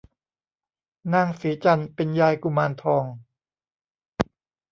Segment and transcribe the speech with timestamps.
[1.13, 3.05] นางสีจันทร์เป็นยายกุมารทอง